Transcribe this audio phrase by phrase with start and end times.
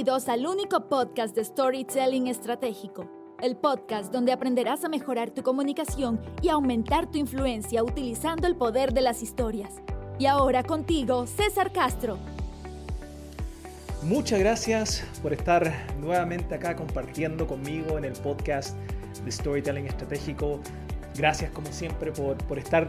[0.00, 6.48] Al único podcast de Storytelling Estratégico, el podcast donde aprenderás a mejorar tu comunicación y
[6.48, 9.74] aumentar tu influencia utilizando el poder de las historias.
[10.18, 12.16] Y ahora contigo, César Castro.
[14.02, 18.78] Muchas gracias por estar nuevamente acá compartiendo conmigo en el podcast
[19.22, 20.60] de Storytelling Estratégico.
[21.14, 22.88] Gracias como siempre por, por estar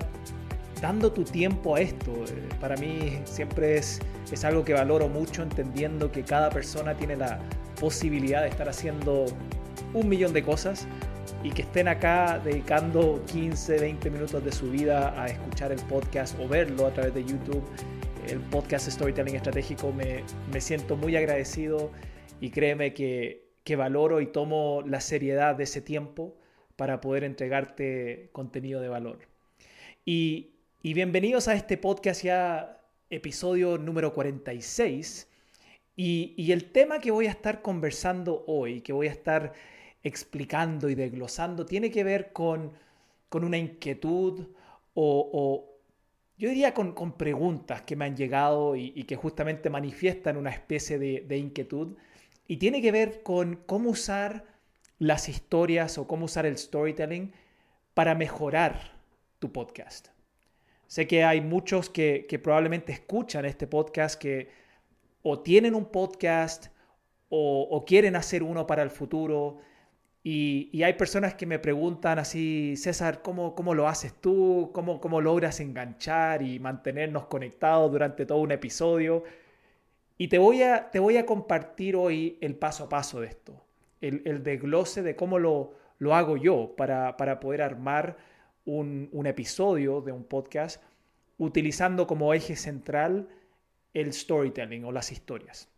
[0.81, 2.11] dando tu tiempo a esto.
[2.11, 3.99] Eh, para mí siempre es,
[4.31, 7.39] es algo que valoro mucho, entendiendo que cada persona tiene la
[7.79, 9.25] posibilidad de estar haciendo
[9.93, 10.87] un millón de cosas
[11.43, 16.39] y que estén acá dedicando 15, 20 minutos de su vida a escuchar el podcast
[16.39, 17.63] o verlo a través de YouTube,
[18.27, 21.91] el podcast Storytelling Estratégico, me, me siento muy agradecido
[22.39, 26.35] y créeme que, que valoro y tomo la seriedad de ese tiempo
[26.75, 29.19] para poder entregarte contenido de valor.
[30.05, 30.51] Y,
[30.81, 32.80] y bienvenidos a este podcast ya
[33.11, 35.27] episodio número 46.
[35.95, 39.53] Y, y, el tema que voy a estar conversando hoy, que voy a estar
[40.01, 42.71] explicando y desglosando, tiene que ver con,
[43.29, 44.47] con una inquietud
[44.93, 45.67] o,
[46.37, 50.97] yo diría con, con, preguntas que me han llegado y, que justamente manifiestan una especie
[50.97, 51.95] de inquietud.
[52.47, 54.45] Y tiene que ver con cómo usar
[54.97, 57.31] las historias o cómo usar el storytelling
[57.93, 58.93] para mejorar
[59.39, 60.09] tu podcast.
[60.91, 64.49] Sé que hay muchos que, probablemente escuchan este podcast que
[65.21, 66.67] o tienen un podcast
[67.29, 69.59] o, quieren hacer uno para el futuro.
[70.21, 74.71] Y, hay personas que me preguntan así, César, ¿cómo, cómo lo haces tú?
[74.73, 79.23] ¿Cómo, ¿Cómo logras enganchar y mantenernos conectados durante todo un episodio?
[80.17, 83.63] Y te voy a, te voy a compartir hoy el paso a paso de esto,
[84.01, 88.17] el, el desglose de cómo lo, lo hago yo para, para poder armar
[88.77, 90.81] un, episodio de un podcast
[91.37, 93.27] utilizando como eje central
[93.93, 95.69] el storytelling o las historias.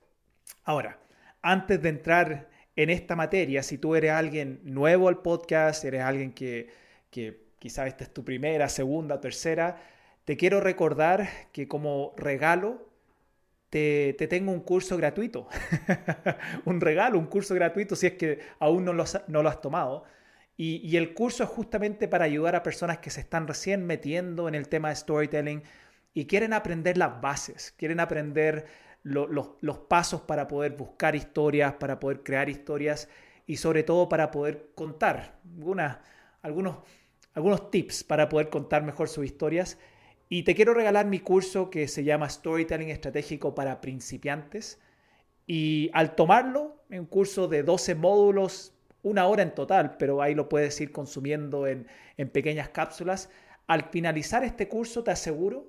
[0.64, 1.00] Ahora,
[1.42, 6.34] antes de entrar en esta materia, si tú eres alguien nuevo al podcast, eres alguien
[6.34, 6.70] que,
[7.10, 9.82] que quizás esta es tu primera, segunda, tercera,
[10.26, 12.90] te quiero recordar que como regalo
[13.70, 15.48] te, tengo un curso gratuito.
[16.66, 20.04] un regalo, un curso gratuito si es que aún no no lo has tomado.
[20.56, 24.54] Y, el curso es justamente para ayudar a personas que se están recién metiendo en
[24.56, 25.64] el tema de storytelling
[26.14, 28.66] y quieren aprender las bases, quieren aprender
[29.04, 33.10] los pasos para poder buscar historias, para poder crear historias
[33.48, 35.40] y sobre todo para poder contar
[36.44, 36.78] algunos,
[37.34, 39.80] algunos tips para poder contar mejor sus historias.
[40.30, 44.80] Y te quiero regalar mi curso que se llama Storytelling Estratégico para Principiantes.
[45.46, 50.50] Y al tomarlo, un curso de 12 módulos una hora en total, pero ahí lo
[50.50, 51.88] puedes ir consumiendo en,
[52.32, 53.30] pequeñas cápsulas.
[53.68, 55.68] Al finalizar este curso te aseguro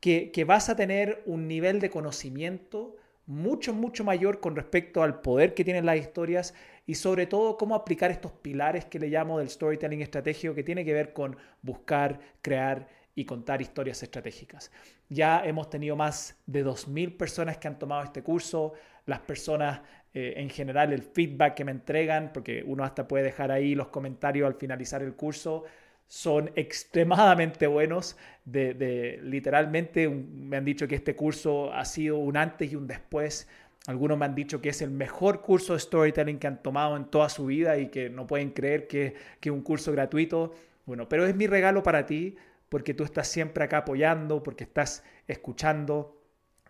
[0.00, 2.96] que, vas a tener un nivel de conocimiento
[3.26, 6.54] mucho, mucho mayor con respecto al poder que tienen las historias
[6.86, 10.84] y sobre todo cómo aplicar estos pilares que le llamo del storytelling estratégico que tiene
[10.84, 14.72] que ver con buscar, crear y contar historias estratégicas.
[15.08, 18.72] Ya hemos tenido más de 2.000 personas que han tomado este curso,
[19.10, 19.80] las personas
[20.14, 23.88] eh, en general el feedback que me entregan, porque uno hasta puede dejar ahí los
[23.88, 25.64] comentarios al finalizar el curso,
[26.06, 28.16] son extremadamente buenos.
[28.44, 33.48] De, literalmente me han dicho que este curso ha sido un antes y un después.
[33.86, 37.06] Algunos me han dicho que es el mejor curso de storytelling que han tomado en
[37.06, 40.54] toda su vida y que no pueden creer que es un curso gratuito.
[40.86, 42.36] Bueno, pero es mi regalo para ti
[42.68, 46.20] porque tú estás siempre acá apoyando, porque estás escuchando.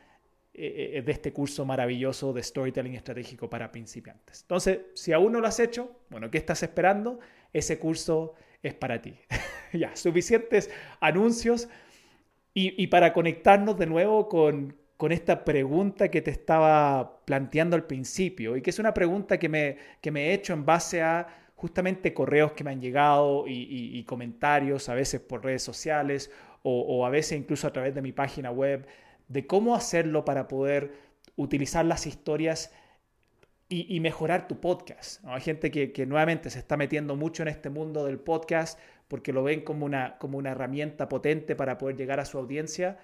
[0.52, 4.42] eh, eh, de este curso maravilloso de Storytelling Estratégico para principiantes.
[4.42, 7.18] Entonces, si aún no lo has hecho, bueno, ¿qué estás esperando?
[7.52, 8.34] Ese curso
[8.64, 9.14] es para ti.
[9.72, 10.70] ya, suficientes
[11.00, 11.68] anuncios.
[12.56, 14.76] Y, para conectarnos de nuevo con,
[15.10, 19.76] esta pregunta que te estaba planteando al principio y que es una pregunta que me,
[20.00, 21.26] que me he hecho en base a
[21.56, 26.30] justamente correos que me han llegado y, comentarios, a veces por redes sociales
[26.62, 28.86] o, a veces incluso a través de mi página web,
[29.28, 30.92] de cómo hacerlo para poder
[31.36, 32.72] utilizar las historias
[33.76, 35.24] y, mejorar tu podcast.
[35.24, 38.78] Hay gente que, nuevamente se está metiendo mucho en este mundo del podcast
[39.08, 42.98] porque lo ven como una, como una herramienta potente para poder llegar a su audiencia.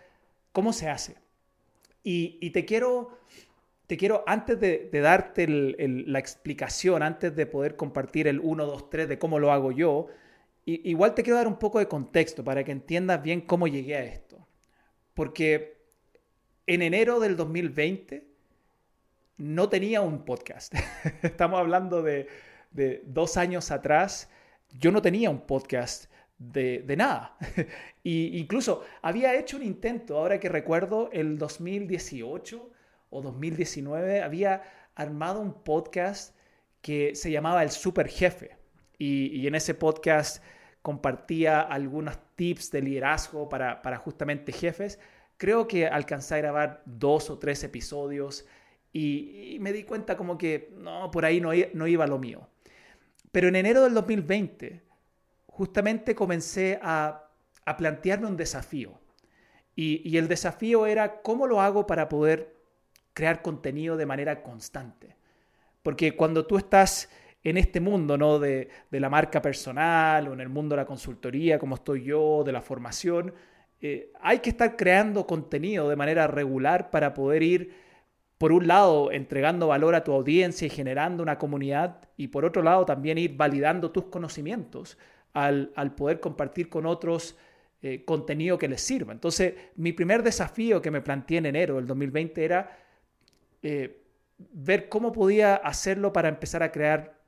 [0.53, 1.17] ¿Cómo se hace?
[2.05, 3.19] Y, te quiero,
[3.87, 9.09] te quiero antes de, darte la explicación, antes de poder compartir el 1, 2, 3
[9.09, 10.07] de cómo lo hago yo,
[10.65, 14.05] igual te quiero dar un poco de contexto para que entiendas bien cómo llegué a
[14.05, 14.47] esto.
[15.15, 15.81] Porque
[16.67, 18.30] en enero del 2020
[19.41, 20.75] no tenía un podcast.
[21.23, 22.29] Estamos hablando de,
[23.07, 24.31] dos años atrás.
[24.79, 27.39] Yo no tenía un podcast de, nada.
[28.05, 32.71] y incluso había hecho un intento, ahora que recuerdo, el 2018
[33.09, 34.63] o 2019, había
[34.95, 36.37] armado un podcast
[36.83, 38.59] que se llamaba El Super Jefe.
[38.99, 40.45] Y, en ese podcast
[40.83, 44.99] compartía algunos tips de liderazgo para, para justamente jefes.
[45.39, 48.47] Creo que alcancé a grabar dos o tres episodios
[48.93, 52.49] y, me di cuenta como que no, por ahí no, no iba lo mío.
[53.33, 54.83] Pero en enero del 2020,
[55.47, 57.29] justamente comencé a,
[57.65, 58.99] a plantearme un desafío.
[59.77, 62.55] Y, y, el desafío era cómo lo hago para poder
[63.13, 65.17] crear contenido de manera constante.
[65.83, 67.09] Porque cuando tú estás
[67.43, 68.39] en este mundo ¿no?
[68.39, 72.43] de, de la marca personal o en el mundo de la consultoría, como estoy yo,
[72.45, 73.33] de la formación,
[73.81, 77.75] eh, hay que estar creando contenido de manera regular para poder ir
[78.41, 82.63] por un lado, entregando valor a tu audiencia y generando una comunidad, y por otro
[82.63, 84.97] lado, también ir validando tus conocimientos
[85.35, 87.37] al, poder compartir con otros
[87.83, 89.13] eh, contenido que les sirva.
[89.13, 92.79] Entonces, mi primer desafío que me planteé en enero del 2020 era
[93.63, 94.05] eh,
[94.39, 97.21] ver cómo podía hacerlo para empezar a crear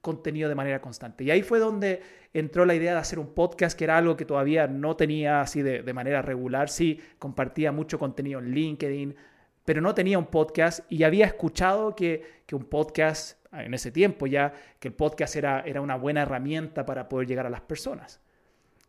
[0.00, 1.22] contenido de manera constante.
[1.22, 2.00] Y ahí fue donde
[2.32, 5.60] entró la idea de hacer un podcast, que era algo que todavía no tenía así
[5.60, 6.70] de, de manera regular.
[6.70, 9.16] Sí, compartía mucho contenido en LinkedIn,
[9.64, 14.52] pero no tenía un podcast y había escuchado que, un podcast, en ese tiempo ya,
[14.78, 18.20] que el podcast era, era una buena herramienta para poder llegar a las personas.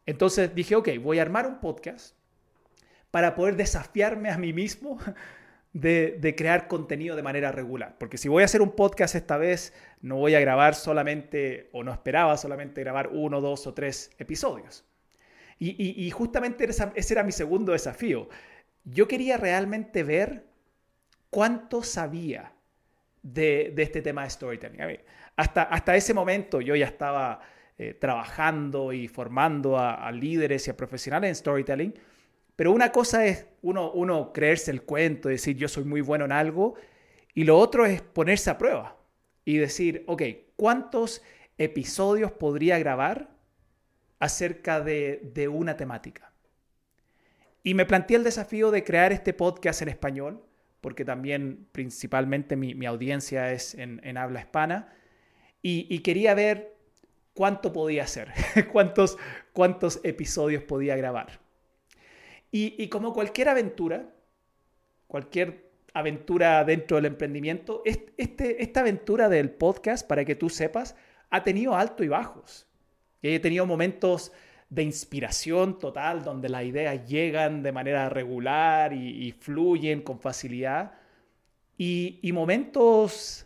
[0.06, 2.15] Entonces dije, ok, voy a armar un podcast
[3.12, 4.97] para poder desafiarme a mí mismo
[5.73, 7.97] de, de, crear contenido de manera regular.
[8.00, 11.83] Porque si voy a hacer un podcast esta vez, no voy a grabar solamente, o
[11.83, 14.85] no esperaba solamente grabar uno, dos o tres episodios.
[15.59, 18.29] Y, y, justamente ese era mi segundo desafío.
[18.83, 20.50] Yo quería realmente ver
[21.31, 22.53] cuánto sabía
[23.23, 24.99] de, este tema de storytelling.
[25.35, 27.41] hasta, ese momento yo ya estaba
[27.77, 31.93] eh, trabajando y formando a, líderes y a profesionales en storytelling,
[32.55, 36.75] pero una cosa es uno, creerse el cuento, decir yo soy muy bueno en algo,
[37.33, 38.97] y lo otro es ponerse a prueba
[39.45, 40.21] y decir, ok,
[40.57, 41.23] ¿cuántos
[41.57, 43.29] episodios podría grabar
[44.19, 46.33] acerca de una temática?
[47.63, 50.43] Y me planteé el desafío de crear este podcast en español
[50.81, 54.93] porque también principalmente mi, audiencia es en, habla hispana,
[55.63, 56.75] y, quería ver
[57.35, 58.31] cuánto podía hacer,
[58.71, 59.17] cuántos,
[59.53, 61.39] cuántos episodios podía grabar.
[62.51, 64.13] Y, como cualquier aventura,
[65.07, 70.95] cualquier aventura dentro del emprendimiento, este, esta aventura del podcast, para que tú sepas,
[71.29, 72.67] ha tenido altos y bajos.
[73.21, 74.31] He tenido momentos
[74.71, 80.93] de inspiración total, donde las ideas llegan de manera regular y, fluyen con facilidad.
[81.77, 83.45] Y, momentos,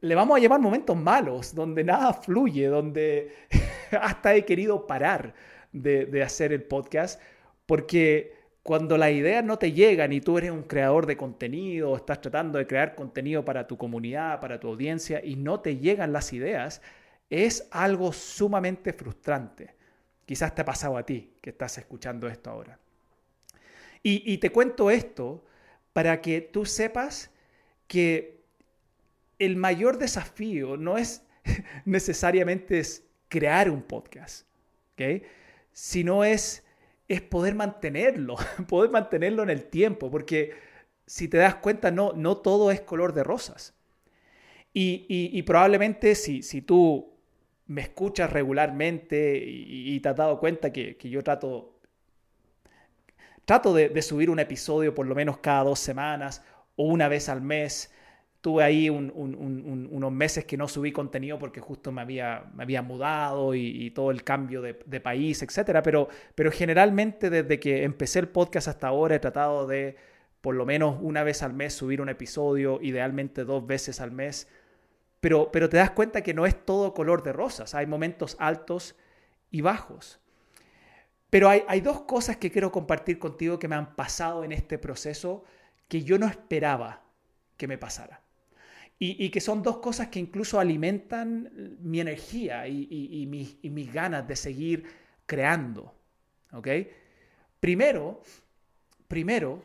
[0.00, 3.32] le vamos a llamar momentos malos, donde nada fluye, donde
[3.92, 5.34] hasta he querido parar
[5.72, 7.20] de, de hacer el podcast,
[7.64, 8.34] porque
[8.64, 12.58] cuando las ideas no te llegan y tú eres un creador de contenido, estás tratando
[12.58, 16.82] de crear contenido para tu comunidad, para tu audiencia, y no te llegan las ideas,
[17.30, 19.81] es algo sumamente frustrante.
[20.32, 22.78] Quizás te ha pasado a ti que estás escuchando esto ahora.
[24.02, 25.44] Y, te cuento esto
[25.92, 27.30] para que tú sepas
[27.86, 28.42] que
[29.38, 31.22] el mayor desafío no es
[31.84, 34.46] necesariamente es crear un podcast,
[34.94, 35.22] ¿okay?
[35.70, 36.64] sino es,
[37.08, 38.36] es poder mantenerlo,
[38.68, 40.54] poder mantenerlo en el tiempo, porque
[41.04, 43.74] si te das cuenta, no, no todo es color de rosas.
[44.72, 47.11] Y, probablemente si, si tú
[47.66, 51.78] me escuchas regularmente y, te has dado cuenta que, yo trato,
[53.44, 56.44] trato de, subir un episodio por lo menos cada dos semanas
[56.76, 57.92] o una vez al mes.
[58.40, 63.54] Tuve ahí unos meses que no subí contenido porque justo me había, me había mudado
[63.54, 65.80] y, todo el cambio de, país, etc.
[65.84, 69.96] Pero, pero generalmente desde que empecé el podcast hasta ahora he tratado de
[70.40, 74.48] por lo menos una vez al mes subir un episodio, idealmente dos veces al mes
[75.22, 78.96] pero, te das cuenta que no es todo color de rosas, hay momentos altos
[79.52, 80.18] y bajos.
[81.30, 84.78] Pero hay, hay dos cosas que quiero compartir contigo que me han pasado en este
[84.78, 85.44] proceso
[85.86, 87.04] que yo no esperaba
[87.56, 88.20] que me pasara.
[88.98, 94.26] Y, que son dos cosas que incluso alimentan mi energía y, y, mis, mis, ganas
[94.26, 94.84] de seguir
[95.26, 95.94] creando.
[96.52, 96.68] ¿Ok?
[97.60, 98.22] Primero,
[99.06, 99.64] primero,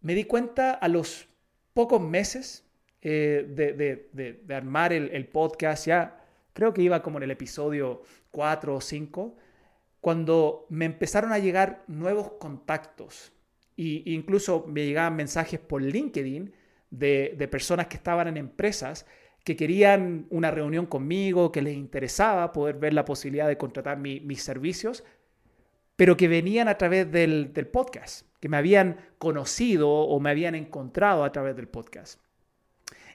[0.00, 1.28] me di cuenta a los
[1.74, 2.64] pocos meses
[3.02, 8.80] eh, de, armar el, podcast, ya creo que iba como en el episodio 4 o
[8.80, 9.36] 5,
[10.00, 13.32] cuando me empezaron a llegar nuevos contactos
[13.76, 16.52] e incluso me llegaban mensajes por LinkedIn
[16.90, 19.06] de, personas que estaban en empresas
[19.44, 24.42] que querían una reunión conmigo, que les interesaba poder ver la posibilidad de contratar mis
[24.42, 25.04] servicios,
[25.96, 30.54] pero que venían a través del, del podcast, que me habían conocido o me habían
[30.54, 32.20] encontrado a través del podcast.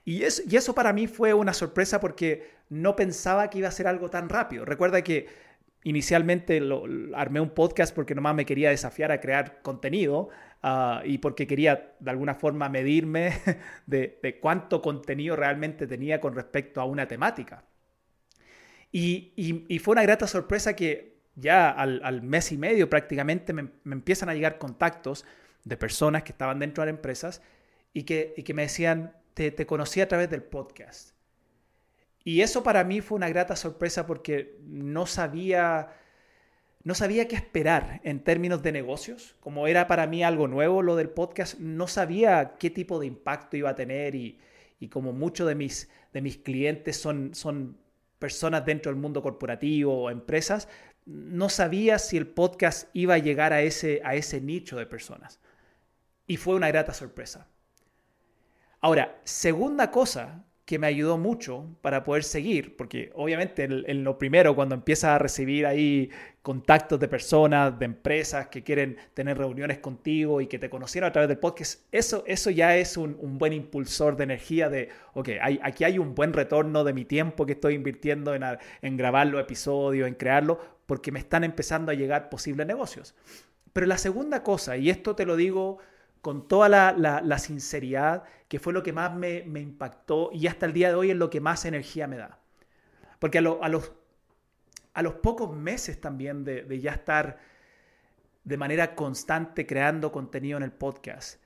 [0.06, 3.88] Y eso, y para mí fue una sorpresa porque no pensaba que iba a ser
[3.88, 4.64] algo tan rápido.
[4.64, 5.28] Recuerda que
[5.84, 6.86] inicialmente lo,
[7.16, 10.30] armé un podcast porque nomás me quería desafiar a crear contenido
[10.68, 13.34] Ah, y porque quería de alguna forma medirme
[13.86, 17.66] de, cuánto contenido realmente tenía con respecto a una temática.
[18.92, 24.34] Y, fue una grata sorpresa que ya al, mes y medio prácticamente me, empiezan a
[24.34, 25.24] llegar contactos
[25.66, 27.44] de personas que estaban dentro de empresas
[27.94, 31.12] y que, que me decían, te, conocí a través del podcast.
[32.24, 35.94] Y eso para mí fue una grata sorpresa porque no sabía
[36.84, 39.36] no sabía qué esperar en términos de negocios.
[39.40, 43.58] Como era para mí algo nuevo lo del podcast, no sabía qué tipo de impacto
[43.58, 44.40] iba a tener y,
[44.92, 47.76] como muchos de mis, de mis clientes son, son
[48.20, 50.68] personas dentro del mundo corporativo o empresas,
[51.08, 55.40] no sabía si el podcast iba a llegar a ese, a ese nicho de personas.
[56.28, 57.48] Y fue una grata sorpresa.
[58.86, 64.54] Ahora, segunda cosa que me ayudó mucho para poder seguir, porque obviamente en, lo primero,
[64.54, 66.12] cuando empiezas a recibir ahí
[66.44, 71.12] contactos de personas, de empresas que quieren tener reuniones contigo y que te conocieron a
[71.12, 75.60] través del podcast, eso, eso ya es un, buen impulsor de energía de, ok, hay,
[75.64, 78.44] aquí hay un buen retorno de mi tiempo que estoy invirtiendo en,
[78.84, 83.16] en grabar los episodios, en crearlo, porque me están empezando a llegar posibles negocios.
[83.74, 85.80] Pero la segunda cosa, y esto te lo digo
[86.26, 90.90] con toda la, sinceridad, que fue lo que más me, impactó y hasta el día
[90.90, 92.40] de hoy es lo que más energía me da.
[93.20, 93.92] Porque a, los,
[94.96, 97.38] a los pocos meses también de, ya estar
[98.44, 101.40] de manera constante creando contenido en el podcast,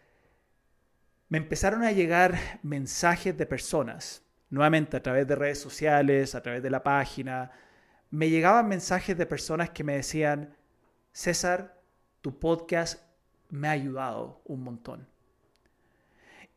[1.28, 6.64] me empezaron a llegar mensajes de personas, nuevamente a través de redes sociales, a través
[6.64, 7.52] de la página,
[8.12, 10.56] me llegaban mensajes de personas que me decían,
[11.12, 11.82] César,
[12.22, 13.09] tu podcast
[13.50, 15.08] me ha ayudado un montón.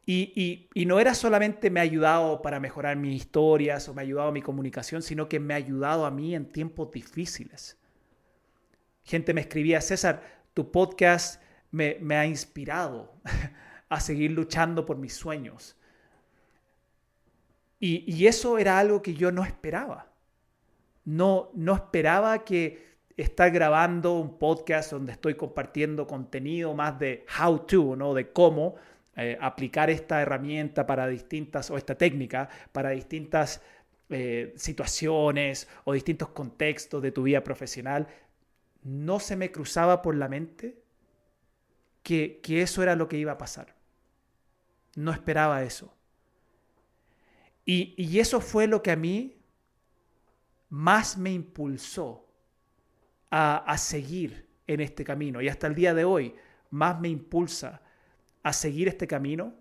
[0.04, 4.32] Y, no era solamente me ha ayudado para mejorar mis historias o me ha ayudado
[4.32, 7.78] mi comunicación, sino que me ha ayudado a mí en tiempos difíciles.
[9.04, 10.22] Gente me escribía, César,
[10.54, 13.14] tu podcast me, ha inspirado
[13.88, 15.76] a seguir luchando por mis sueños.
[17.78, 20.12] Y, y, eso era algo que yo no esperaba.
[21.04, 22.91] No, no esperaba que
[23.22, 28.14] estar grabando un podcast donde estoy compartiendo contenido más de how to, ¿no?
[28.14, 28.74] De cómo
[29.16, 33.62] eh, aplicar esta herramienta para distintas, o esta técnica, para distintas
[34.10, 38.08] eh, situaciones o distintos contextos de tu vida profesional,
[38.82, 40.82] no se me cruzaba por la mente
[42.02, 43.74] que, eso era lo que iba a pasar.
[44.96, 45.94] No esperaba eso.
[47.64, 49.36] Y, y eso fue lo que a mí
[50.68, 52.31] más me impulsó
[53.34, 55.40] a, seguir en este camino.
[55.40, 56.34] Y hasta el día de hoy
[56.70, 57.80] más me impulsa
[58.42, 59.54] a seguir este camino,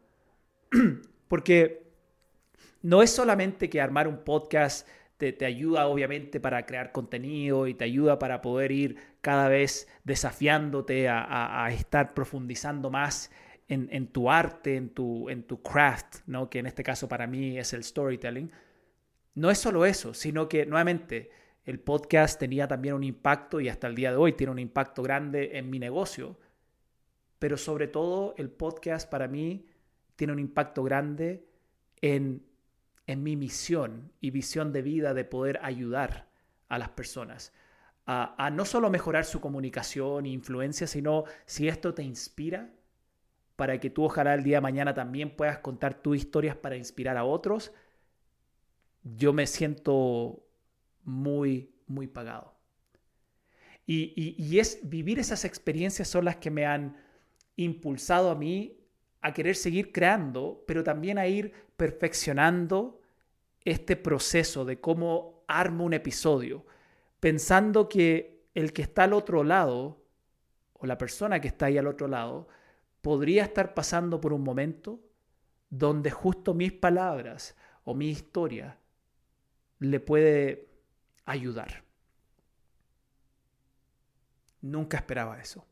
[1.30, 1.90] porque
[2.82, 4.88] no es solamente que armar un podcast
[5.18, 11.08] te, ayuda obviamente para crear contenido y te ayuda para poder ir cada vez desafiándote
[11.08, 13.30] a, estar profundizando más
[13.68, 16.50] en, tu arte, en tu, en tu craft, ¿no?
[16.50, 18.52] que en este caso para mí es el storytelling.
[19.36, 21.30] No es solo eso, sino que nuevamente
[21.66, 25.04] el podcast tenía también un impacto y hasta el día de hoy tiene un impacto
[25.04, 26.40] grande en mi negocio.
[27.40, 29.68] Pero sobre todo el podcast para mí
[30.16, 31.48] tiene un impacto grande
[32.02, 32.46] en,
[33.08, 36.30] mi misión y visión de vida de poder ayudar
[36.70, 37.52] a las personas
[38.06, 42.70] a, no solo mejorar su comunicación e influencia, sino si esto te inspira
[43.56, 47.18] para que tú ojalá el día de mañana también puedas contar tus historias para inspirar
[47.18, 47.72] a otros,
[49.04, 50.44] yo me siento
[51.04, 52.56] muy, muy pagado.
[53.86, 56.96] Y, es vivir esas experiencias son las que me han
[57.58, 58.78] impulsado a mí
[59.20, 63.02] a querer seguir creando, pero también a ir perfeccionando
[63.66, 66.66] este proceso de cómo armo un episodio,
[67.20, 70.06] pensando que el que está al otro lado
[70.74, 72.48] o la persona que está ahí al otro lado
[73.02, 75.02] podría estar pasando por un momento
[75.70, 78.78] donde justo mis palabras o mi historia
[79.80, 80.71] le puede
[81.26, 81.84] ayudar.
[84.62, 85.66] Nunca esperaba eso.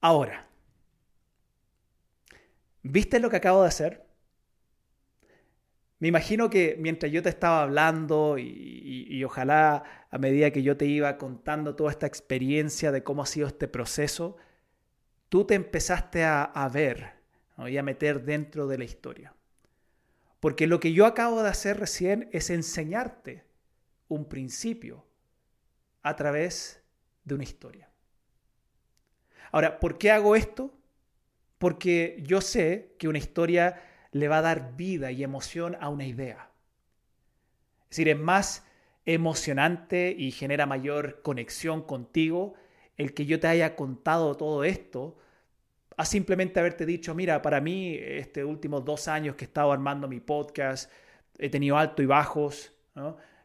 [0.00, 0.46] Ahora,
[2.82, 4.04] ¿viste lo que acabo de hacer?
[5.98, 10.84] Me imagino que mientras yo te estaba hablando y, ojalá a medida que yo te
[10.84, 14.36] iba contando toda esta experiencia de cómo ha sido este proceso,
[15.30, 17.14] tú te empezaste a, ver
[17.66, 19.34] y a meter dentro de la historia.
[20.44, 23.46] Porque lo que yo acabo de hacer recién es enseñarte
[24.08, 25.06] un principio
[26.02, 26.84] a través
[27.24, 27.88] de una historia.
[29.52, 30.78] Ahora, ¿por qué hago esto?
[31.56, 33.80] Porque yo sé que una historia
[34.12, 36.50] le va a dar vida y emoción a una idea.
[37.84, 38.66] Es decir, es más
[39.06, 42.52] emocionante y genera mayor conexión contigo
[42.98, 45.16] el que yo te haya contado todo esto
[45.96, 50.08] a simplemente haberte dicho, mira, para mí, estos últimos dos años que he estado armando
[50.08, 50.90] mi podcast,
[51.38, 52.72] he tenido alto y bajos,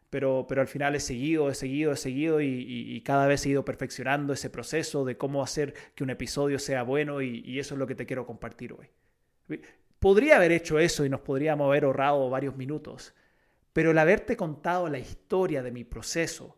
[0.09, 3.65] pero, pero al final he seguido, he seguido, he seguido y, cada vez he ido
[3.65, 7.87] perfeccionando ese proceso de cómo hacer que un episodio sea bueno y eso es lo
[7.87, 8.89] que te quiero compartir hoy.
[9.99, 13.13] Podría haber hecho eso y nos podríamos haber ahorrado varios minutos,
[13.73, 16.57] pero el haberte contado la historia de mi proceso,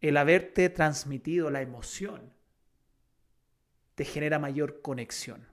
[0.00, 2.32] el haberte transmitido la emoción,
[3.98, 5.44] te genera mayor conexión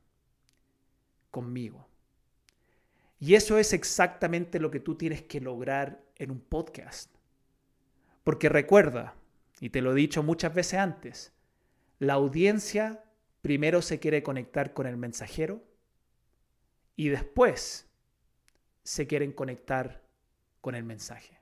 [1.31, 1.89] conmigo.
[3.19, 7.09] Y eso es exactamente lo que tú tienes que lograr en un podcast.
[8.23, 9.15] Porque recuerda,
[9.59, 11.33] y te lo he dicho muchas veces antes,
[11.97, 13.03] la audiencia
[13.41, 15.63] primero se quiere conectar con el mensajero
[16.95, 17.89] y después
[18.83, 20.03] se quieren conectar
[20.61, 21.39] con el mensaje.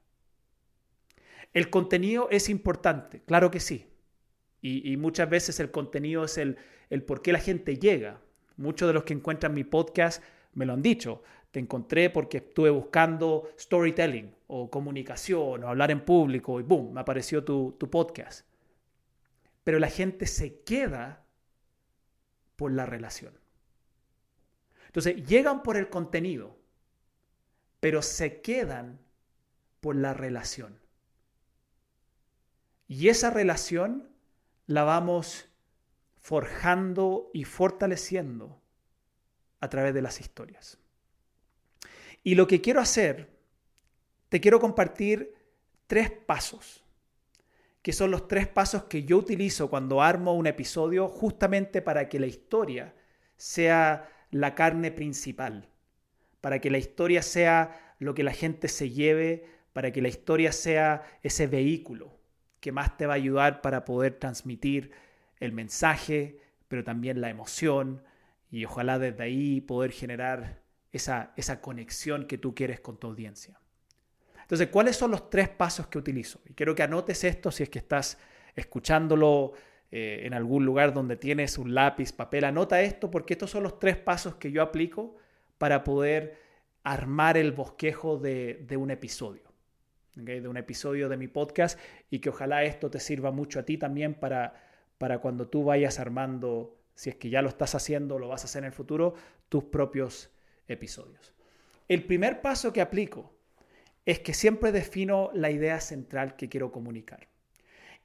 [1.51, 3.92] El contenido es importante, claro que sí.
[4.65, 6.57] Y, muchas veces el contenido es el,
[6.89, 8.21] el por qué la gente llega.
[8.55, 11.21] Muchos de los que encuentran mi podcast me lo han dicho.
[11.51, 17.01] Te encontré porque estuve buscando storytelling o comunicación o hablar en público y boom, me
[17.01, 18.47] apareció tu, tu podcast.
[19.65, 21.25] Pero la gente se queda
[22.55, 23.37] por la relación.
[24.87, 26.57] Entonces, llegan por el contenido,
[27.81, 29.01] pero se quedan
[29.81, 30.79] por la relación.
[32.87, 34.12] Y esa relación
[34.67, 35.49] la vamos
[36.21, 38.61] forjando y fortaleciendo
[39.59, 40.77] a través de las historias.
[42.23, 43.29] Y lo que quiero hacer,
[44.29, 45.35] te quiero compartir
[45.87, 46.83] tres pasos,
[47.81, 52.19] que son los tres pasos que yo utilizo cuando armo un episodio justamente para que
[52.19, 52.95] la historia
[53.35, 55.69] sea la carne principal,
[56.39, 60.53] para que la historia sea lo que la gente se lleve, para que la historia
[60.53, 62.22] sea ese vehículo
[62.63, 64.91] que más te va a ayudar para poder transmitir
[65.41, 68.01] el mensaje, pero también la emoción
[68.49, 70.61] y ojalá desde ahí poder generar
[70.93, 73.59] esa, esa conexión que tú quieres con tu audiencia.
[74.41, 76.39] Entonces, ¿cuáles son los tres pasos que utilizo?
[76.45, 78.17] Y quiero que anotes esto si es que estás
[78.55, 79.51] escuchándolo
[79.91, 83.77] eh, en algún lugar donde tienes un lápiz, papel, anota esto porque estos son los
[83.77, 85.17] tres pasos que yo aplico
[85.57, 86.37] para poder
[86.83, 89.43] armar el bosquejo de, un episodio,
[90.15, 93.77] de un episodio de mi podcast y que ojalá esto te sirva mucho a ti
[93.77, 94.53] también para,
[94.97, 98.45] para cuando tú vayas armando, si es que ya lo estás haciendo, lo vas a
[98.45, 99.15] hacer en el futuro,
[99.49, 100.31] tus propios
[100.67, 101.33] episodios.
[101.87, 103.33] El primer paso que aplico
[104.05, 107.27] es que siempre defino la idea central que quiero comunicar.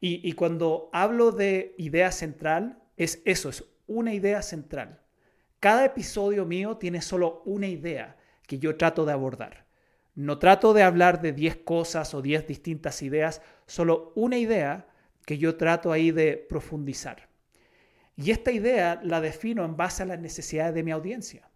[0.01, 5.01] Y, cuando hablo de idea central, es eso, es una idea central.
[5.59, 8.17] Cada episodio mío tiene solo una idea
[8.47, 9.68] que yo trato de abordar.
[10.19, 14.89] No trato de hablar de 10 cosas o 10 distintas ideas, solo una idea
[15.25, 17.29] que yo trato ahí de profundizar.
[18.17, 21.49] Y esta idea la defino en base a las necesidades de mi audiencia.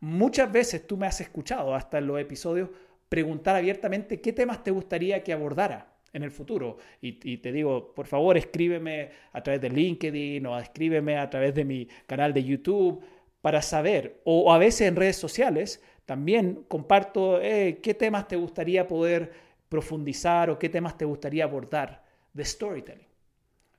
[0.00, 2.70] Muchas veces tú me has escuchado hasta en los episodios
[3.06, 6.78] preguntar abiertamente qué temas te gustaría que abordara en el futuro.
[7.02, 11.66] Y, te digo, por favor, escríbeme a través de LinkedIn o escríbeme a través de
[11.66, 13.04] mi canal de YouTube
[13.42, 18.86] para saber, o, a veces en redes sociales, también comparto eh, qué temas te gustaría
[18.86, 19.32] poder
[19.68, 23.08] profundizar o qué temas te gustaría abordar de storytelling.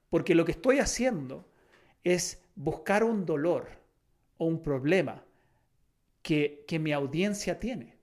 [0.09, 1.45] Porque lo que estoy haciendo
[2.03, 3.69] es buscar un dolor
[4.37, 5.23] o un problema
[6.21, 7.95] que, que mi audiencia tiene.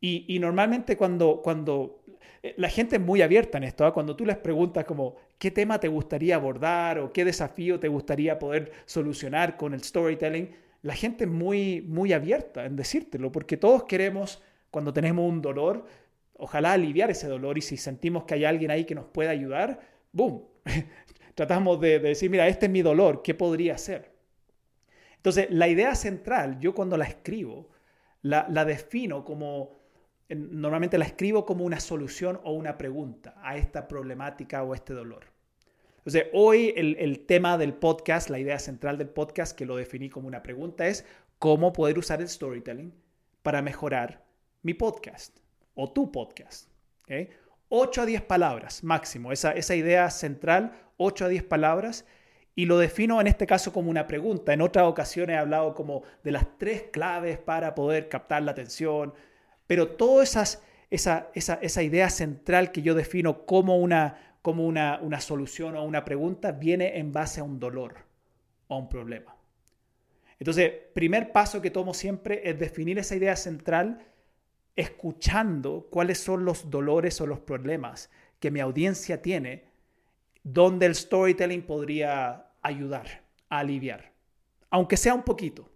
[0.00, 2.00] Y, y, normalmente cuando, cuando
[2.42, 3.84] eh, la gente es muy abierta en esto.
[3.84, 3.92] ¿ah?
[3.92, 8.38] Cuando tú les preguntas como qué tema te gustaría abordar o qué desafío te gustaría
[8.38, 10.50] poder solucionar con el storytelling,
[10.82, 15.86] la gente es muy, muy abierta en decírtelo, porque todos queremos, cuando tenemos un dolor,
[16.34, 19.80] ojalá aliviar ese dolor y si sentimos que hay alguien ahí que nos pueda ayudar,
[20.12, 20.44] ¡boom!
[21.34, 24.12] tratamos de, decir, mira, este es mi dolor, ¿qué podría ser?
[25.16, 27.68] Entonces, la idea central, yo cuando la escribo,
[28.22, 29.78] la, defino como,
[30.28, 35.26] normalmente la escribo como una solución o una pregunta a esta problemática o este dolor.
[36.00, 40.28] Entonces, hoy el, tema del podcast, la idea central del podcast, que lo definí como
[40.28, 41.04] una pregunta, es
[41.38, 42.94] cómo poder usar el storytelling
[43.42, 44.24] para mejorar
[44.62, 45.36] mi podcast
[45.74, 46.70] o tu podcast.
[47.04, 47.28] ¿okay?
[47.68, 52.06] 8 a 10 palabras máximo, esa, esa idea central, 8 a 10 palabras,
[52.54, 54.54] y lo defino en este caso como una pregunta.
[54.54, 59.12] En otras ocasiones he hablado como de las tres claves para poder captar la atención,
[59.66, 60.44] pero toda esa,
[60.88, 66.04] esa, esa idea central que yo defino como, una, como una, una solución o una
[66.04, 67.96] pregunta viene en base a un dolor
[68.68, 69.36] o un problema.
[70.38, 74.06] Entonces, primer paso que tomo siempre es definir esa idea central
[74.74, 79.64] escuchando cuáles son los dolores o los problemas que mi audiencia tiene,
[80.42, 84.12] donde el storytelling podría ayudar a aliviar,
[84.70, 85.70] aunque sea un poquito,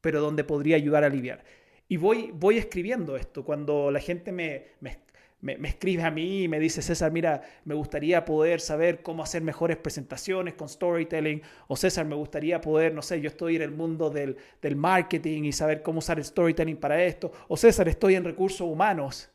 [0.00, 1.44] pero donde podría ayudar a aliviar.
[1.88, 3.44] Y voy, voy escribiendo esto.
[3.44, 4.98] Cuando la gente me, me,
[5.40, 9.42] me, escribe a mí y me dice, César, mira, me gustaría poder saber cómo hacer
[9.42, 13.70] mejores presentaciones con storytelling, o César, me gustaría poder, no sé, yo estoy en el
[13.70, 18.16] mundo del, del marketing y saber cómo usar el storytelling para esto, o César, estoy
[18.16, 19.30] en recursos humanos,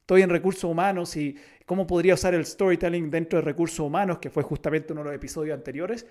[0.00, 4.30] estoy en recursos humanos y cómo podría usar el storytelling dentro de recursos humanos, que
[4.30, 6.06] fue justamente uno de los episodios anteriores,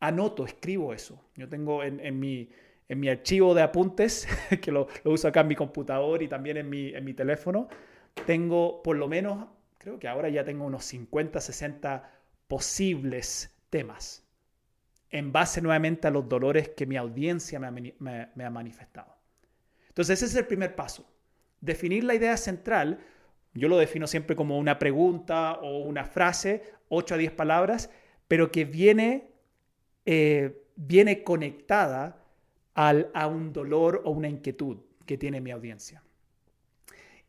[0.00, 1.22] anoto, escribo eso.
[1.36, 2.48] Yo tengo en, en mi
[2.88, 4.26] en mi archivo de apuntes,
[4.60, 7.68] que lo, lo, uso acá en mi computador y también en mi, en mi teléfono,
[8.26, 12.10] tengo por lo menos, creo que ahora ya tengo unos 50, 60
[12.48, 14.24] posibles temas
[15.10, 17.94] en base nuevamente a los dolores que mi audiencia me
[18.44, 19.14] ha, manifestado.
[19.88, 21.04] Entonces ese es el primer paso.
[21.60, 23.00] Definir la idea central,
[23.52, 27.90] yo lo defino siempre como una pregunta o una frase, 8 a 10 palabras,
[28.28, 29.32] pero que viene,
[30.06, 32.16] eh, viene conectada
[32.74, 36.02] a un dolor o una inquietud que tiene mi audiencia.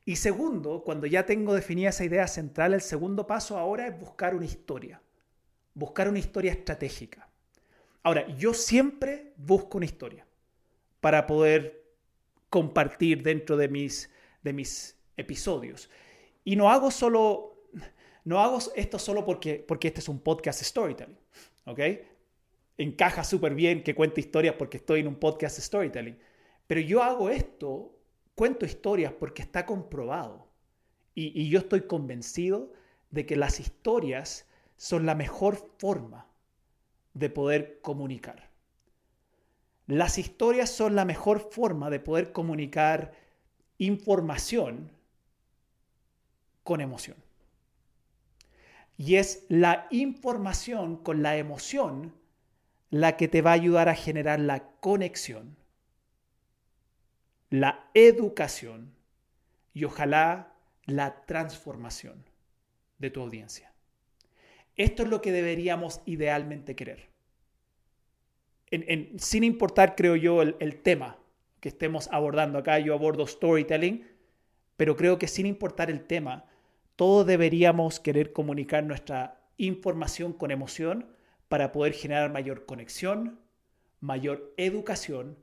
[0.06, 4.34] Y segundo, cuando ya tengo definida esa idea central, el segundo paso ahora es buscar
[4.34, 5.02] una historia,
[5.74, 7.30] buscar una historia estratégica.
[8.04, 10.26] Ahora, yo siempre busco una historia
[11.00, 11.84] para poder
[12.50, 14.10] compartir dentro de mis,
[14.42, 15.90] de mis episodios.
[16.44, 17.68] Y no hago solo,
[18.26, 21.18] no hago esto solo porque, porque este es un podcast storytelling,
[21.66, 21.80] ¿ok?
[22.78, 26.18] Encaja súper bien que cuente historias porque estoy en un podcast storytelling.
[26.66, 28.01] Pero yo hago esto
[28.42, 30.48] cuento historias porque está comprobado.
[31.14, 32.74] Y, yo estoy convencido
[33.12, 36.26] de que las historias son la mejor forma
[37.14, 38.50] de poder comunicar.
[39.86, 43.14] Las historias son la mejor forma de poder comunicar
[43.78, 44.92] información
[46.64, 47.18] con emoción.
[48.98, 52.16] Y es la información con la emoción
[52.90, 55.61] la que te va a ayudar a generar la conexión
[57.52, 58.96] la educación
[59.74, 62.24] y ojalá la transformación
[62.98, 63.74] de tu audiencia.
[64.78, 67.10] Esto es lo que deberíamos idealmente querer.
[69.18, 71.18] sin importar, creo yo, el, el tema
[71.60, 74.08] que estemos abordando acá, yo abordo storytelling,
[74.78, 76.46] pero creo que sin importar el tema,
[76.96, 81.06] todos deberíamos querer comunicar nuestra información con emoción
[81.50, 83.42] para poder generar mayor conexión,
[84.00, 85.38] mayor educación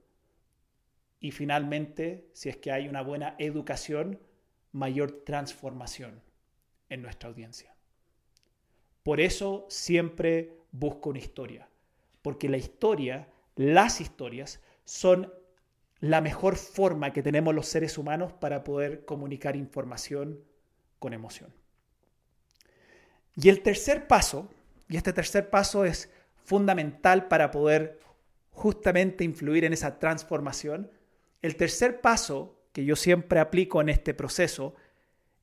[1.20, 4.20] y finalmente, si es que hay una buena educación,
[4.72, 6.22] mayor transformación
[6.88, 7.74] en nuestra audiencia.
[9.02, 11.68] Por eso siempre busco una historia,
[12.22, 15.32] porque la historia, las historias, son
[16.00, 20.40] la mejor forma que tenemos los seres humanos para poder comunicar información
[20.98, 21.52] con emoción.
[23.34, 24.48] Y el tercer paso,
[24.88, 26.10] y este tercer paso es
[26.44, 28.00] fundamental para poder
[28.50, 30.90] justamente influir en esa transformación,
[31.42, 34.74] el tercer paso que yo siempre aplico en este proceso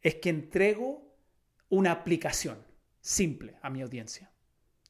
[0.02, 1.16] es que entrego
[1.70, 2.64] una aplicación
[3.02, 4.32] simple a mi audiencia.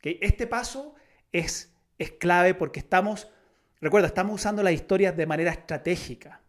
[0.02, 0.96] Este paso
[1.32, 3.30] es, es clave porque estamos,
[3.82, 6.42] recuerda, estamos usando las historias de manera estratégica.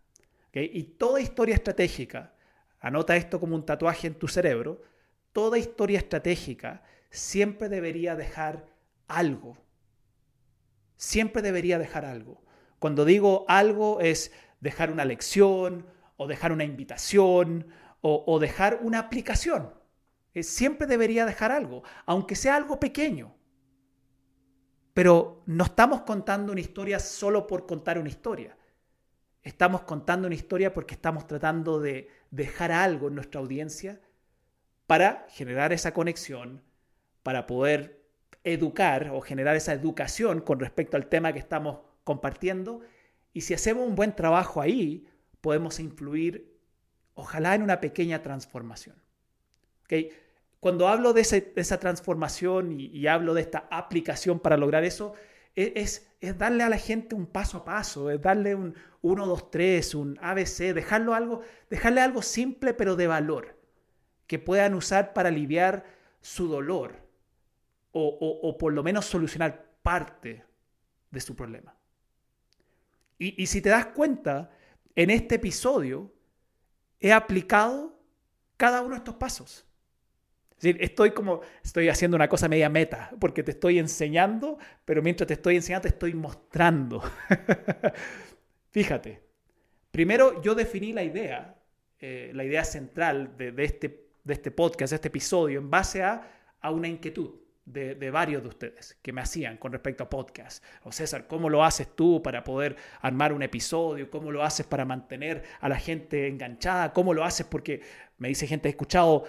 [0.52, 2.34] Y toda historia estratégica,
[2.80, 4.82] anota esto como un tatuaje en tu cerebro,
[5.32, 8.66] toda historia estratégica siempre debería dejar
[9.06, 9.58] algo.
[10.96, 12.42] Siempre debería dejar algo.
[12.78, 14.32] Cuando digo algo es
[14.66, 17.68] dejar una lección o dejar una invitación
[18.08, 19.74] o, dejar una aplicación.
[20.32, 23.34] Eh, siempre debería dejar algo, aunque sea algo pequeño.
[24.94, 28.56] Pero no estamos contando una historia solo por contar una historia.
[29.42, 34.00] Estamos contando una historia porque estamos tratando de dejar algo en nuestra audiencia
[34.86, 36.62] para generar esa conexión,
[37.24, 38.04] para poder
[38.44, 42.82] educar o generar esa educación con respecto al tema que estamos compartiendo.
[43.36, 45.06] Y si hacemos un buen trabajo ahí,
[45.42, 46.58] podemos influir,
[47.12, 48.96] ojalá, en una pequeña transformación.
[49.84, 50.10] ¿Okay?
[50.58, 55.12] Cuando hablo de, esa transformación y, hablo de esta aplicación para lograr eso,
[55.54, 59.26] e, es, es, darle a la gente un paso a paso, es darle un 1,
[59.26, 63.60] 2, 3, un ABC, dejarlo algo, dejarle algo simple pero de valor,
[64.26, 65.84] que puedan usar para aliviar
[66.22, 67.06] su dolor
[67.92, 70.42] o, por lo menos solucionar parte
[71.10, 71.75] de su problema.
[73.18, 74.50] Y, si te das cuenta,
[74.94, 76.12] en este episodio
[77.00, 77.98] he aplicado
[78.56, 79.66] cada uno de estos pasos.
[80.50, 85.02] Es decir, estoy como, estoy haciendo una cosa media meta, porque te estoy enseñando, pero
[85.02, 87.02] mientras te estoy enseñando te estoy mostrando.
[88.70, 89.22] Fíjate,
[89.90, 91.58] primero yo definí la idea,
[91.98, 96.54] eh, la idea central de, este, de este podcast, de este episodio, en base a,
[96.60, 97.45] a una inquietud.
[97.66, 100.62] De, varios de ustedes que me hacían con respecto a podcast.
[100.84, 104.08] O César, ¿cómo lo haces tú para poder armar un episodio?
[104.08, 106.92] ¿Cómo lo haces para mantener a la gente enganchada?
[106.92, 107.44] ¿Cómo lo haces?
[107.44, 107.80] Porque
[108.18, 109.24] me dice gente, he escuchado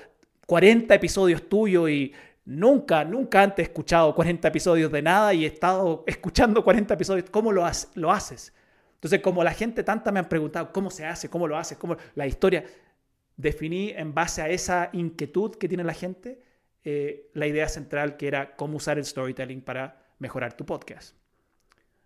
[0.45, 2.13] 40 episodios tuyos y
[2.45, 7.29] nunca, nunca antes he escuchado 40 episodios de nada y he estado escuchando 40 episodios.
[7.31, 8.53] ¿Cómo lo, lo haces?
[8.93, 11.97] Entonces, como la gente tanta me han preguntado cómo se hace, cómo lo haces, cómo
[12.15, 12.63] la historia,
[13.35, 16.41] definí en base a esa inquietud que tiene la gente
[16.89, 21.17] eh, la idea central que era cómo usar el storytelling para mejorar tu podcast.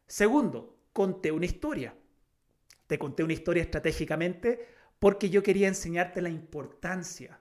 [0.07, 1.93] Segundo, conté una historia.
[2.87, 4.65] Te conté una historia estratégicamente
[4.97, 7.39] porque yo quería enseñarte la importancia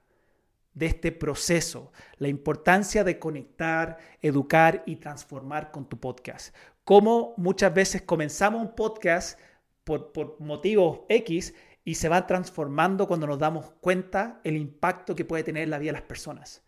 [0.74, 6.54] de este proceso, la importancia de conectar, educar y transformar con tu podcast.
[6.84, 9.40] Cómo muchas veces comenzamos un podcast
[9.84, 11.54] por, motivos X
[11.86, 15.78] y se va transformando cuando nos damos cuenta el impacto que puede tener en la
[15.78, 16.62] vida de las personas.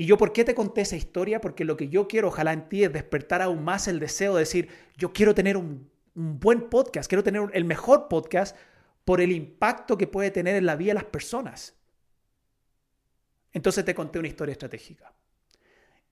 [0.00, 1.42] Y yo, ¿por qué te conté esa historia?
[1.42, 4.40] Porque lo que yo quiero, ojalá en ti, es despertar aún más el deseo de
[4.40, 8.56] decir, yo quiero tener un, un buen podcast, quiero tener el mejor podcast
[9.04, 11.78] por el impacto que puede tener en la vida de las personas.
[13.52, 15.12] Entonces te conté una historia estratégica.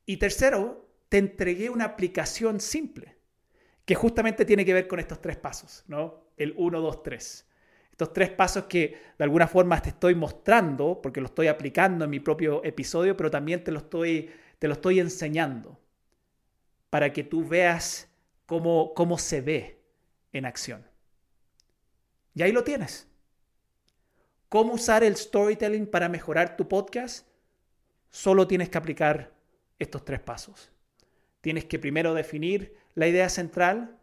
[0.04, 3.16] Y tercero, te entregué una aplicación simple,
[3.86, 6.26] que justamente tiene que ver con estos tres pasos, ¿no?
[6.36, 7.47] El 1, 2, 3.
[7.98, 12.10] Estos tres pasos que de alguna forma te estoy mostrando, porque lo estoy aplicando en
[12.12, 14.30] mi propio episodio, pero también te lo estoy,
[14.60, 15.76] te lo estoy enseñando
[16.90, 18.08] para que tú veas
[18.46, 19.82] cómo, cómo se ve
[20.32, 20.86] en acción.
[22.36, 23.08] Y ahí lo tienes.
[24.48, 27.26] ¿Cómo usar el storytelling para mejorar tu podcast?
[28.10, 29.34] Solo tienes que aplicar
[29.80, 30.70] estos tres pasos.
[31.40, 33.98] Tienes que primero definir la idea central,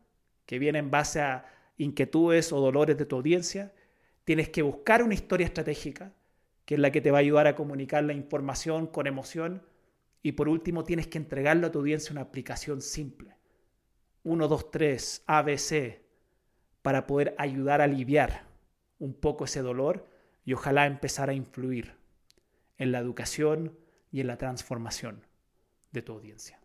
[0.45, 1.45] que viene en base a
[1.77, 3.71] inquietudes o dolores de tu audiencia.
[4.25, 6.13] Tienes que buscar una historia estratégica,
[6.65, 9.63] que es la que te va a ayudar a comunicar la información con emoción.
[10.21, 13.37] Y por último, tienes que entregarle a tu audiencia una aplicación simple.
[14.23, 16.01] 1, 2, 3, ABC,
[16.81, 18.47] para poder ayudar a aliviar
[18.99, 20.07] un poco ese dolor
[20.43, 21.95] y ojalá empezar a influir
[22.77, 23.77] en la educación,
[24.15, 25.27] y en la transformación
[25.91, 26.57] de tu audiencia.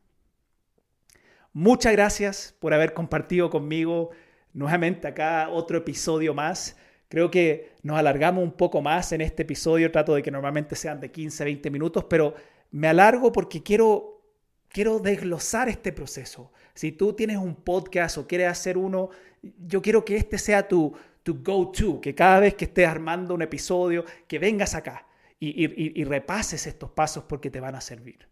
[1.52, 4.10] Muchas gracias por haber compartido conmigo
[4.52, 6.76] nuevamente acá otro episodio más.
[7.10, 9.90] Creo que nos alargamos un poco más en este episodio.
[9.90, 12.34] Trato de que normalmente sean de 15, 20 minutos, pero
[12.70, 14.22] me alargo porque quiero,
[14.68, 16.52] quiero desglosar este proceso.
[16.72, 19.10] Si tú tienes un podcast o quieres hacer uno,
[19.42, 20.94] yo quiero que este sea tu,
[21.24, 25.08] tu go-to, que cada vez que estés armando un episodio, que vengas acá
[25.40, 28.28] y, repases estos pasos porque te van a servir.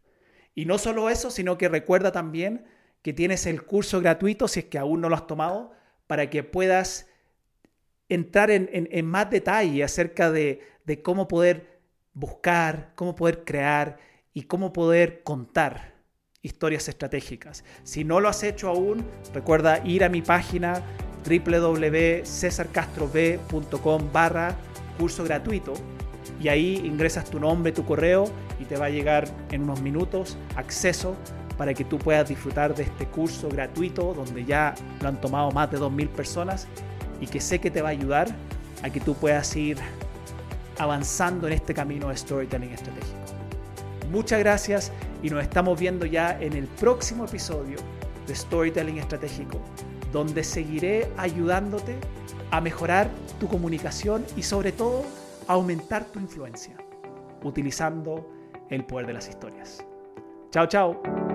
[0.54, 2.64] Y no solo eso, sino que recuerda también
[3.02, 5.72] que tienes el curso gratuito, si es que aún no lo has tomado,
[6.06, 7.07] para que puedas
[8.08, 10.62] entrar en, más detalle acerca de,
[11.02, 11.78] cómo poder
[12.14, 13.98] buscar, cómo poder crear
[14.32, 15.98] y cómo poder contar
[16.42, 17.64] historias estratégicas.
[17.82, 20.82] Si no lo has hecho aún, recuerda ir a mi página
[21.28, 24.56] www.cesarcastrob.com barra
[24.98, 25.74] curso gratuito
[26.40, 30.38] y ahí ingresas tu nombre, tu correo y te va a llegar en unos minutos
[30.56, 31.16] acceso
[31.56, 35.70] para que tú puedas disfrutar de este curso gratuito donde ya lo han tomado más
[35.70, 36.66] de 2.000 personas
[37.20, 38.28] y que sé que te va a ayudar
[38.82, 39.78] a que tú puedas ir
[40.78, 43.18] avanzando en este camino de storytelling estratégico.
[44.10, 47.76] Muchas gracias y nos estamos viendo ya en el próximo episodio
[48.26, 49.60] de Storytelling Estratégico,
[50.12, 51.96] donde seguiré ayudándote
[52.50, 55.04] a mejorar tu comunicación y sobre todo
[55.46, 56.76] aumentar tu influencia
[57.42, 58.30] utilizando
[58.70, 59.84] el poder de las historias.
[60.50, 61.27] Chao, chao.